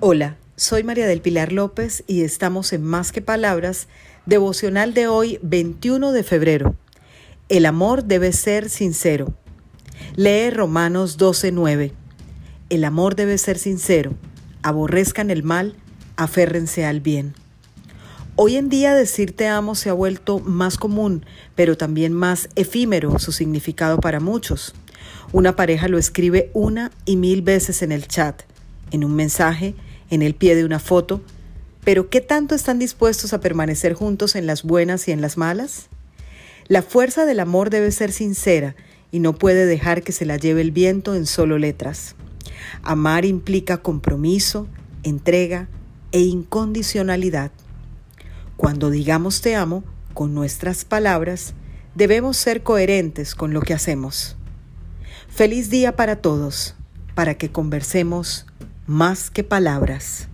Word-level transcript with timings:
Hola, 0.00 0.36
soy 0.56 0.82
María 0.82 1.06
del 1.06 1.20
Pilar 1.20 1.52
López 1.52 2.04
y 2.06 2.22
estamos 2.22 2.72
en 2.72 2.82
Más 2.82 3.12
que 3.12 3.22
Palabras, 3.22 3.86
devocional 4.26 4.94
de 4.94 5.08
hoy 5.08 5.38
21 5.42 6.12
de 6.12 6.22
febrero. 6.22 6.74
El 7.48 7.66
amor 7.66 8.04
debe 8.04 8.32
ser 8.32 8.70
sincero. 8.70 9.34
Lee 10.16 10.50
Romanos 10.50 11.18
12:9. 11.18 11.92
El 12.70 12.84
amor 12.84 13.14
debe 13.14 13.38
ser 13.38 13.58
sincero. 13.58 14.14
Aborrezcan 14.62 15.30
el 15.30 15.42
mal, 15.42 15.76
aférrense 16.16 16.84
al 16.84 17.00
bien. 17.00 17.34
Hoy 18.36 18.56
en 18.56 18.68
día 18.68 18.94
decir 18.94 19.36
te 19.36 19.46
amo 19.48 19.74
se 19.74 19.90
ha 19.90 19.92
vuelto 19.92 20.40
más 20.40 20.76
común, 20.76 21.24
pero 21.54 21.76
también 21.76 22.12
más 22.12 22.48
efímero 22.56 23.18
su 23.18 23.32
significado 23.32 24.00
para 24.00 24.18
muchos. 24.18 24.74
Una 25.32 25.56
pareja 25.56 25.88
lo 25.88 25.98
escribe 25.98 26.50
una 26.52 26.90
y 27.04 27.16
mil 27.16 27.42
veces 27.42 27.82
en 27.82 27.92
el 27.92 28.08
chat, 28.08 28.42
en 28.90 29.04
un 29.04 29.14
mensaje, 29.14 29.74
en 30.10 30.22
el 30.22 30.34
pie 30.34 30.54
de 30.54 30.64
una 30.64 30.78
foto, 30.78 31.22
pero 31.84 32.08
¿qué 32.08 32.20
tanto 32.20 32.54
están 32.54 32.78
dispuestos 32.78 33.32
a 33.34 33.40
permanecer 33.40 33.94
juntos 33.94 34.36
en 34.36 34.46
las 34.46 34.62
buenas 34.62 35.06
y 35.06 35.12
en 35.12 35.20
las 35.20 35.36
malas? 35.36 35.88
La 36.66 36.80
fuerza 36.80 37.26
del 37.26 37.40
amor 37.40 37.68
debe 37.68 37.90
ser 37.90 38.10
sincera 38.10 38.74
y 39.12 39.20
no 39.20 39.34
puede 39.34 39.66
dejar 39.66 40.02
que 40.02 40.12
se 40.12 40.24
la 40.24 40.38
lleve 40.38 40.62
el 40.62 40.72
viento 40.72 41.14
en 41.14 41.26
solo 41.26 41.58
letras. 41.58 42.16
Amar 42.82 43.26
implica 43.26 43.78
compromiso, 43.78 44.66
entrega 45.02 45.68
e 46.10 46.20
incondicionalidad. 46.20 47.50
Cuando 48.56 48.90
digamos 48.90 49.42
te 49.42 49.54
amo 49.54 49.84
con 50.14 50.32
nuestras 50.34 50.86
palabras, 50.86 51.54
debemos 51.94 52.38
ser 52.38 52.62
coherentes 52.62 53.34
con 53.34 53.52
lo 53.52 53.60
que 53.60 53.74
hacemos. 53.74 54.36
Feliz 55.28 55.68
día 55.68 55.96
para 55.96 56.16
todos, 56.16 56.76
para 57.14 57.34
que 57.34 57.50
conversemos 57.50 58.46
más 58.86 59.30
que 59.30 59.44
palabras. 59.44 60.28